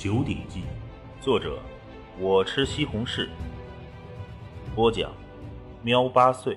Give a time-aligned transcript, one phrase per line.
[0.00, 0.60] 九鼎记》，
[1.20, 1.60] 作者
[2.20, 3.28] 我吃西红柿，
[4.72, 5.12] 播讲
[5.82, 6.56] 喵八岁。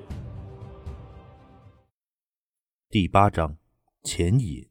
[2.87, 3.57] 第八章
[4.03, 4.69] 前引。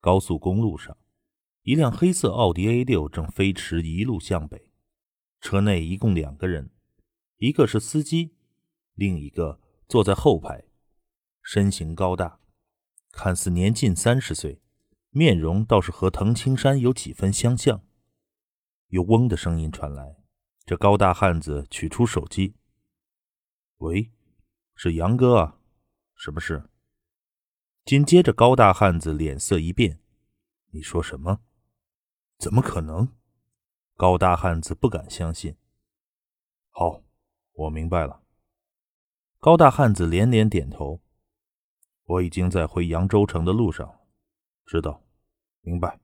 [0.00, 0.98] 高速公路上，
[1.62, 4.72] 一辆黑色奥迪 A 六正飞驰一路向北，
[5.40, 6.72] 车内一共两个人，
[7.36, 8.34] 一个是司机，
[8.94, 10.64] 另一个坐在后排，
[11.40, 12.40] 身形高大，
[13.12, 14.60] 看似年近三十岁。
[15.14, 17.82] 面容倒是和藤青山有几分相像。
[18.86, 20.16] 有嗡的声音传来，
[20.64, 22.56] 这高大汉子取出手机
[23.76, 24.10] ：“喂，
[24.74, 25.58] 是杨哥啊，
[26.14, 26.70] 什么事？”
[27.84, 30.00] 紧接着，高大汉子脸色一变
[30.72, 31.40] ：“你说什么？
[32.38, 33.12] 怎么可能？”
[33.98, 35.54] 高大汉子不敢相信。
[36.72, 37.02] “好，
[37.52, 38.22] 我明白了。”
[39.38, 41.02] 高大汉子连连点头
[42.04, 43.98] ：“我已经在回扬州城的路上。”
[44.64, 45.01] 知道，
[45.62, 45.98] 明白。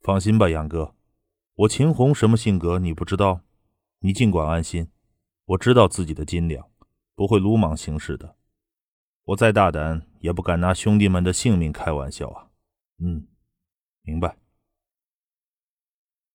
[0.00, 0.94] 放心吧，杨哥，
[1.54, 3.40] 我秦红什么性格你不知道，
[4.00, 4.90] 你尽管安心。
[5.46, 6.68] 我知道自己的斤两，
[7.14, 8.36] 不会鲁莽行事的。
[9.24, 12.50] 我再大胆，也不敢拿兄弟们的性命开玩笑啊。
[12.98, 13.28] 嗯，
[14.02, 14.36] 明白。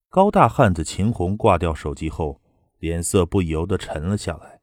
[0.09, 2.41] 高大汉子秦红挂掉手机后，
[2.79, 4.61] 脸色不由得沉了下来。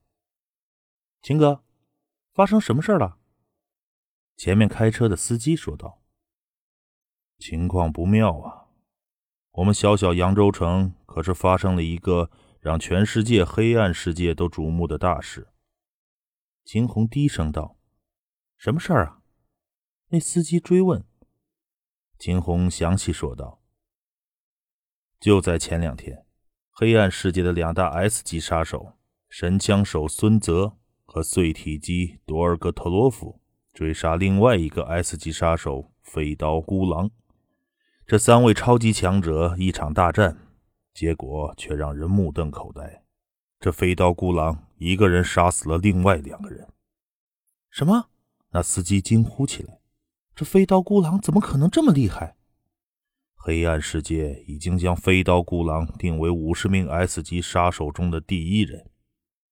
[1.22, 1.62] 秦哥，
[2.32, 3.18] 发生什么事了？
[4.36, 6.02] 前面开车的司机说道。
[7.38, 8.66] 情况不妙啊！
[9.52, 12.30] 我们小小扬州城可是发生了一个
[12.60, 15.48] 让全世界黑暗世界都瞩目的大事。
[16.64, 17.78] 秦红低声道
[18.58, 19.22] ：“什么事儿啊？”
[20.10, 21.04] 那司机追问。
[22.18, 23.62] 秦红详细说道
[25.20, 26.26] ：“就在前两天，
[26.70, 28.94] 黑暗世界的两大 S 级杀手
[29.28, 33.40] 神枪手孙泽和碎体机多尔戈特洛夫
[33.72, 37.12] 追杀另外一个 S 级杀手飞刀孤狼。”
[38.08, 40.38] 这三位超级强者一场大战，
[40.94, 43.04] 结果却让人目瞪口呆。
[43.60, 46.66] 这飞刀孤狼一个人杀死了另外两个人。
[47.68, 48.08] 什么？
[48.52, 49.80] 那司机惊呼起来
[50.34, 52.38] ：“这飞刀孤狼怎么可能这么厉害？”
[53.36, 58.90] 黑暗世界已经将飞刀孤狼定为五十名 S 级杀手中的第一人，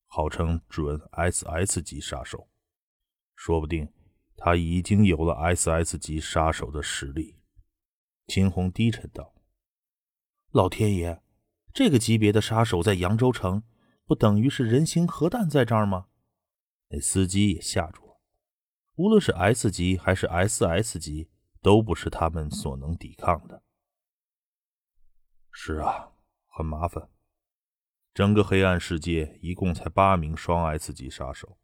[0.06, 2.49] 号称准 SS 级杀手。
[3.34, 3.87] 说不定
[4.34, 7.37] 他已经有了 SS 级杀手的实力。
[8.26, 9.34] 秦红低沉道
[10.50, 11.22] ：“老天爷，
[11.72, 13.62] 这个级别的杀手在扬州城，
[14.04, 16.09] 不等于是人形核弹在这儿吗？”
[16.91, 18.20] 那司机也吓住了。
[18.94, 23.62] 无论是 S 级还是 SS 级，都不是他们所能抵抗的。
[25.53, 26.12] 是啊，
[26.47, 27.08] 很麻烦。
[28.14, 31.58] 整个黑暗世界一共才八名双 S 级杀手，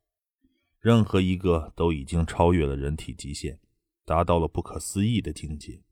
[0.78, 3.58] 任何一个都已经超越了人体极限，
[4.04, 5.82] 达到了不可思议的境界。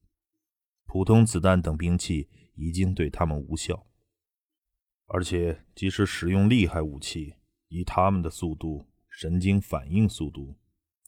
[0.93, 3.87] 普通子弹等兵器已经对他们无效，
[5.07, 7.37] 而且即使使用厉害武器，
[7.69, 10.57] 以他们的速度、神经反应速度，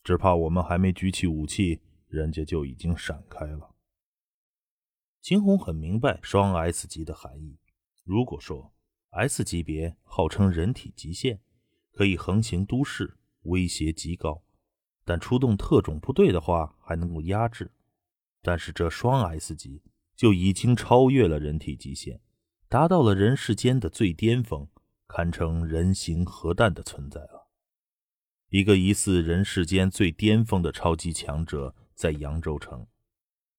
[0.04, 3.75] 只怕我们还没举起武器，人家就已经闪开了。
[5.21, 7.59] 秦红很明白双 S 级的含义。
[8.04, 8.72] 如果说
[9.10, 11.41] S 级别号称人体极限，
[11.91, 14.44] 可以横行都市，威胁极高，
[15.04, 17.72] 但出动特种部队的话，还能够压制。
[18.42, 19.82] 但是这双 S 级
[20.16, 22.20] 就已经超越了人体极限，
[22.69, 24.69] 达到了人世间的最巅峰，
[25.06, 27.48] 堪称人形核弹的存在了。
[28.48, 32.86] 一个疑似人世间最巅峰的超级强者在扬州城，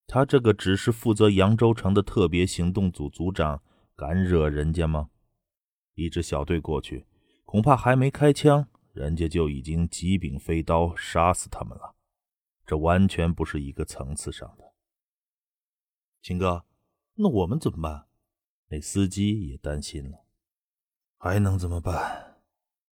[0.06, 3.62] 他这个只是负责扬州城的特别行动组组长，
[3.96, 5.08] 敢惹人家吗？
[5.94, 7.06] 一支小队过去，
[7.44, 11.94] 恐怕还没开枪，人家就已经几柄飞刀杀死他们了。
[12.66, 14.63] 这完全不是一个层次上的。
[16.24, 16.64] 秦哥，
[17.16, 18.06] 那我们怎么办？
[18.70, 20.24] 那司机也担心了。
[21.18, 22.38] 还能怎么办？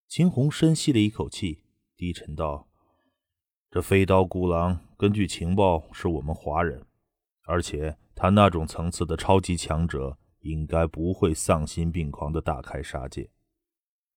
[0.07, 1.65] 秦红深吸了一口气，
[1.97, 2.69] 低沉道
[3.73, 6.85] ：“这飞刀孤狼，根据情报是我们华人，
[7.45, 13.31] 而且他那种层次的超级强者，应该不会丧心病狂的大开杀戒。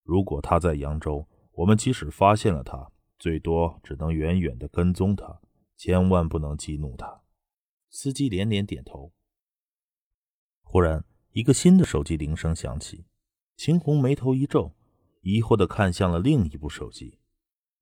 [0.03, 5.39] 如果他在扬州，我们即使发现了他，最多只能远远的跟踪他，
[5.77, 7.21] 千万不能激怒他。”
[7.89, 9.13] 司机连连点头。
[10.61, 13.05] 忽然，一个新的手机铃声响起，
[13.55, 14.75] 秦红眉头一皱，
[15.21, 17.19] 疑惑地看向了另一部手机。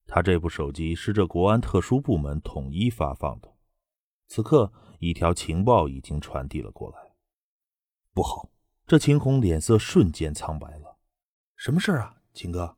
[0.06, 3.56] 他这部手机是这国安特殊部门统一发放的。
[4.28, 6.98] 此刻，一条情报已经传递了过来。
[8.14, 8.50] 不好！
[8.86, 11.00] 这秦红脸色瞬间苍白了。
[11.56, 12.78] 什么事啊，秦哥？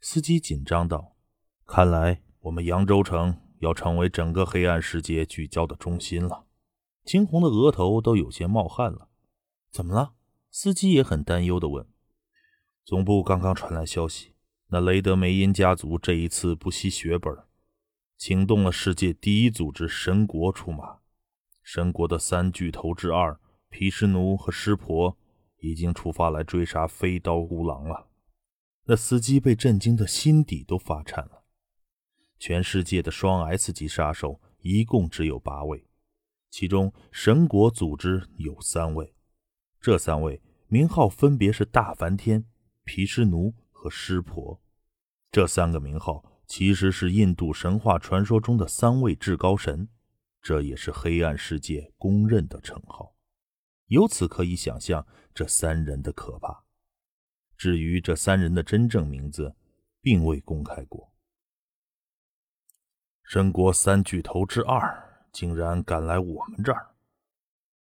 [0.00, 1.14] 司机紧张道
[1.66, 6.45] ：“看来我们扬州城要成为整个黑暗世界聚焦的中心了。”
[7.06, 9.08] 青红的额头都有些冒汗了。
[9.70, 10.14] 怎么了？
[10.50, 11.86] 司机也很担忧的问。
[12.84, 14.34] 总部刚刚传来消息，
[14.70, 17.32] 那雷德梅因家族这一次不惜血本，
[18.18, 20.98] 请动了世界第一组织神国出马。
[21.62, 23.38] 神国的三巨头之二
[23.68, 25.16] 毗湿奴和湿婆
[25.60, 28.08] 已经出发来追杀飞刀孤狼了。
[28.86, 31.44] 那司机被震惊的心底都发颤了。
[32.38, 35.85] 全世界的双 S 级杀手一共只有八位，
[36.56, 39.14] 其中神国组织有三位，
[39.78, 42.46] 这三位名号分别是大梵天、
[42.82, 44.58] 毗湿奴和湿婆。
[45.30, 49.86] 这三个名号其实是印度神话传说中的三位至高神，
[50.40, 53.14] 这也是黑暗世界公认的称号。
[53.88, 56.64] 由此可以想象这三人的可怕。
[57.58, 59.54] 至于这三人的真正名字，
[60.00, 61.12] 并未公开过。
[63.22, 65.02] 神国三巨头之二
[65.36, 66.94] 竟然敢来我们这儿，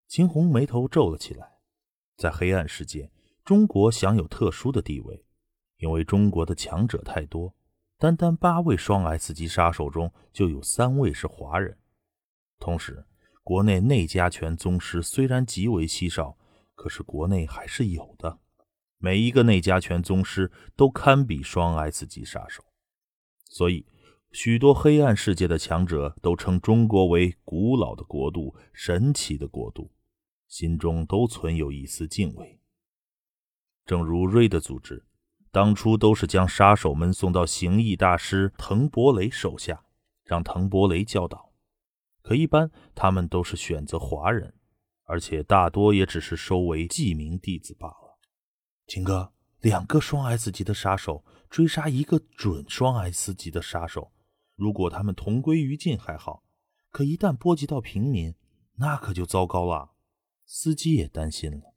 [0.08, 1.58] 秦红眉头皱了起来。
[2.16, 3.12] 在黑暗世界，
[3.44, 5.26] 中国享有特殊的地位，
[5.76, 7.54] 因为中国的强者太多。
[7.98, 11.78] 单单八位双 S 级杀手中，就有三位是华人。
[12.58, 13.06] 同时，
[13.44, 16.38] 国内内家拳宗师虽然极为稀少，
[16.74, 18.40] 可是国内还是有的。
[18.98, 22.64] 每一个内家拳宗师都堪比双 S 级杀手，
[23.50, 23.86] 所以
[24.32, 29.92] 许多黑暗世界的强者都称中国为古老的国度、神奇的国度，
[30.48, 32.60] 心中都存有一丝敬畏。
[33.86, 35.06] 正如瑞的组织，
[35.52, 39.84] 当初都是将杀手们送到形意大师滕伯雷手下，
[40.24, 41.52] 让滕伯雷教导。
[42.22, 44.54] 可一般他们都是选择华人，
[45.04, 48.18] 而且大多也只是收为记名弟子罢了。
[48.88, 54.14] 秦哥，两个双 S 级的杀手追杀一个准双 S 级的杀手，
[54.62, 56.44] 如果他们同归于尽还好，
[56.92, 58.36] 可一旦波及到平民，
[58.76, 59.96] 那可就糟糕了。
[60.46, 61.74] 司机也担心了。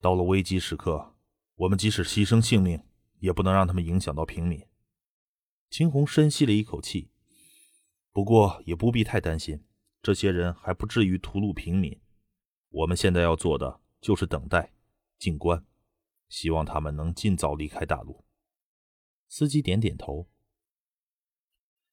[0.00, 1.14] 到了危机时刻，
[1.56, 2.82] 我们即使牺牲性命，
[3.18, 4.66] 也不能让他们影响到平民。
[5.68, 7.10] 秦红深吸了一口气，
[8.12, 9.62] 不过也不必太担心，
[10.00, 12.00] 这些人还不至于屠戮平民。
[12.70, 14.72] 我们现在要做的就是等待，
[15.18, 15.62] 静观。
[16.30, 18.24] 希望他们能尽早离开大陆。
[19.28, 20.30] 司机点点头。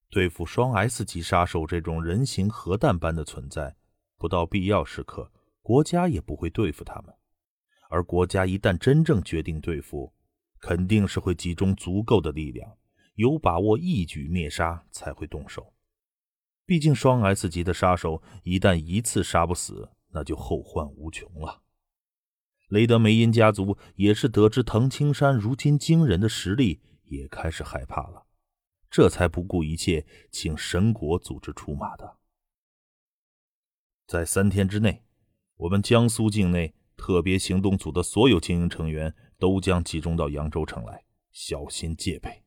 [0.10, 3.76] 对付双 S 级杀手这种人形核弹般的存在，
[4.18, 5.32] 不到必要时刻，
[5.62, 7.14] 国家也不会对付他们。
[7.90, 10.14] 而国家一旦真正决定对付，
[10.60, 12.78] 肯定是会集中足够的力量，
[13.16, 15.74] 有把握一举灭杀才会动手。
[16.66, 21.62] 毕竟双 S 级的杀手一旦一次杀不死，那就后患无穷了。
[22.70, 28.25] 雷德梅因家族也是得知藤青山如今惊人的实力，也开始害怕了，
[28.96, 32.18] 这才不顾一切请神国组织出马的。
[34.08, 35.04] 在三天之内，
[35.58, 41.04] 我们江苏境内特别行动组的所有精英成员都将集中到扬州城来，
[41.34, 42.46] 小心戒备。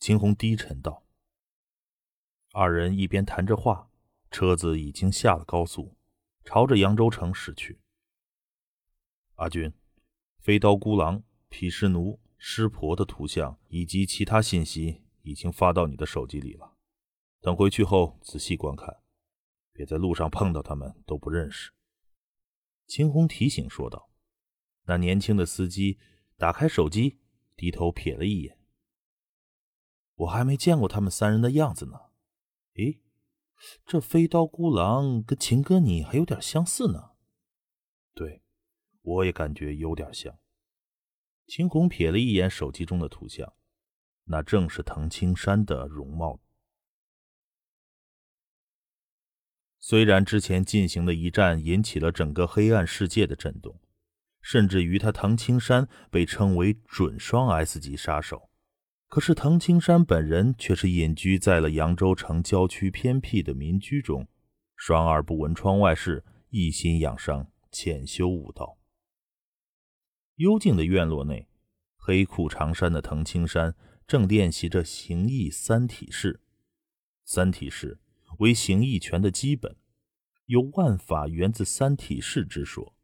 [0.00, 1.06] 秦红低沉道。
[2.52, 3.88] 二人一边谈着话，
[4.32, 5.96] 车子已经下了高速，
[6.44, 7.78] 朝着扬州城驶去。
[9.36, 9.72] 阿军，
[10.40, 16.76] 飞刀孤狼、毗湿奴、湿婆的图像以及其他信息已经发到你的手机里了。
[17.40, 19.02] 等回去后仔细观看，
[19.72, 21.72] 别在路上碰到他们都不认识。”
[22.88, 24.10] 秦红提醒说道。
[24.84, 25.98] 那年轻的司机
[26.36, 27.18] 打开手机，
[27.56, 28.58] 低头瞥了一眼
[30.14, 31.98] ：“我还没见过他们三人的样子呢。
[32.74, 33.02] 诶，
[33.84, 37.10] 这飞刀孤狼跟秦哥你还有点相似呢。
[38.14, 38.42] ”“对。”
[39.06, 40.36] 我也感觉有点像。
[41.46, 43.54] 秦红瞥了一眼手机中的图像，
[44.26, 46.40] 那正是藤青山的容貌。
[49.80, 53.80] 虽然之前进行的一战引起了整个黑暗世界的震动，
[54.40, 58.50] 甚至于他藤青山被称为准双 S 级杀手，
[59.08, 64.26] 可是藤青山本人却是隐居在了扬州城郊区偏僻的民居中，
[64.74, 68.78] 双耳不闻窗外事，一心养伤，潜修武道。
[70.34, 71.48] 幽静的院落内，
[71.96, 76.40] 黑裤长衫的藤青山正练习着形意三体式。
[77.24, 77.98] 三体式
[78.38, 79.76] 为形意拳的基本，
[80.46, 82.94] 有万法源自三体式之说。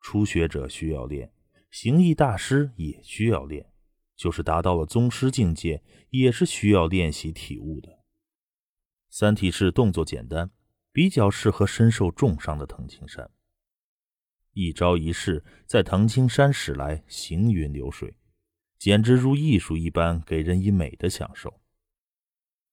[0.00, 1.32] 初学者需要练，
[1.70, 3.72] 形意大师也需要练，
[4.14, 8.04] 就是达到了宗师境界，也是需要练习体悟的。
[9.08, 10.50] 三体式动作简单，
[10.92, 13.30] 比较适合身受重伤的藤青山。
[14.52, 18.14] 一招一式在藤青山使来行云流水，
[18.78, 21.60] 简直如艺术一般，给人以美的享受。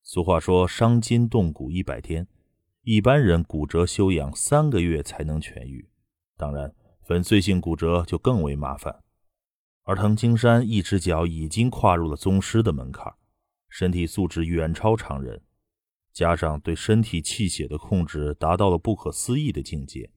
[0.03, 2.27] 俗话说“伤筋动骨一百天”，
[2.83, 5.89] 一般人骨折休养三个月才能痊愈，
[6.35, 9.03] 当然粉碎性骨折就更为麻烦。
[9.83, 13.13] 而藤青山一只脚已经跨入了宗师的门槛，
[13.69, 15.41] 身体素质远超常人，
[16.11, 20.11] 加上对身体气血的控制达到了不可思议的境界，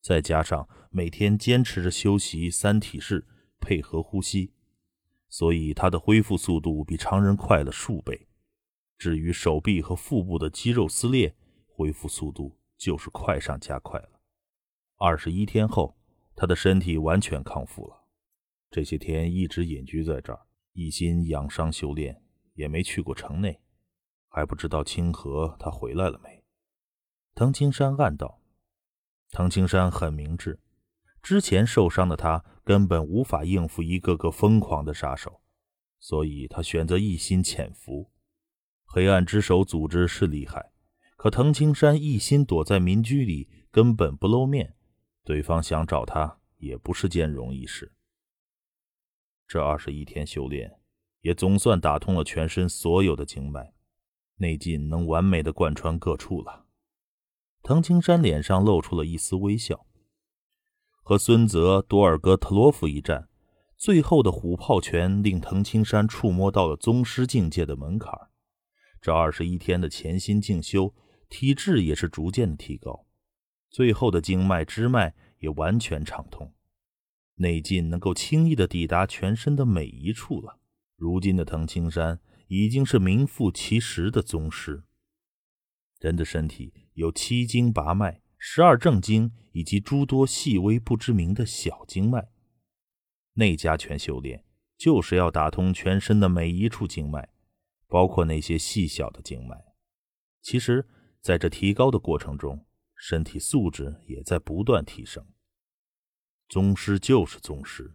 [0.00, 3.26] 再加上每天坚持着修习三体式，
[3.60, 4.52] 配合呼吸，
[5.32, 8.28] 所以他的恢复速度比常人快了数倍。
[8.98, 11.34] 至于手臂和腹部的肌肉撕裂，
[11.66, 14.20] 恢复速度就是快上加快了。
[14.98, 15.96] 二十一天后，
[16.36, 18.04] 他的身体完全康复了。
[18.70, 22.22] 这些天一直隐居在这儿，一心养伤修炼，
[22.52, 23.58] 也没去过城内，
[24.28, 26.44] 还不知道清河他回来了没。
[27.34, 28.38] 藤青山暗道
[29.32, 30.60] ：“藤青山很明智，
[31.22, 35.40] 之前受伤的他根本无法应付一个个疯狂的杀手，
[36.00, 38.10] 所以他选择一心潜伏。
[38.84, 40.70] 黑暗之手组织是厉害。”
[41.16, 44.74] 可藤青山一心躲在民居里，根本不露面，
[45.22, 47.92] 对方想找他也不是件容易事。
[49.46, 50.80] 这二十一天修炼，
[51.20, 53.72] 也总算打通了全身所有的经脉，
[54.38, 56.66] 内劲能完美的贯穿各处了。
[57.62, 59.86] 藤青山脸上露出了一丝微笑。
[61.02, 63.28] 和孙泽、多尔戈特罗夫一战，
[63.76, 68.12] 最后的虎炮拳令藤青山触摸到了宗师境界的门槛。
[69.00, 70.94] 这二十一天的潜心静修。
[71.28, 73.06] 体质也是逐渐的提高，
[73.70, 76.52] 最后的经脉支脉也完全畅通，
[77.36, 80.60] 内劲能够轻易的抵达全身的每一处了。
[80.94, 84.82] 如今的藤青山已经是名副其实的宗师。
[86.00, 92.28] 人的身体有七经八脉、十二正经以及诸多细微不知名的小经脉，
[93.34, 94.44] 内家拳修炼
[94.76, 97.28] 就是要打通全身的每一处经脉，
[97.86, 99.56] 包括那些细小的经脉。
[100.42, 100.88] 其实。
[101.20, 105.24] 在这提高的过程中，身体素质也在不断提升。
[106.48, 107.94] 宗师就是宗师，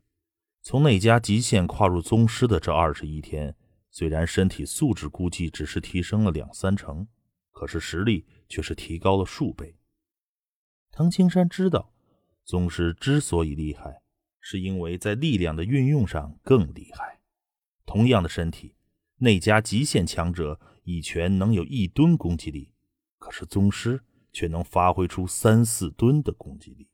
[0.61, 3.53] 从内家极限跨入宗师的这二十一天，
[3.91, 7.05] 虽然身体素质估计只是提升了两三成，
[7.51, 9.76] 可是实力却是提高了数倍。
[10.97, 11.93] 唐青山知道，
[12.43, 14.01] 宗师之所以厉害，
[14.39, 17.19] 是因为在力量的运用上更厉害。
[17.85, 18.73] 同样的身体，
[19.17, 22.71] 内家极限强者一拳能有一吨攻击力。
[23.19, 26.87] 可是宗师却能发挥出三四吨的攻击力。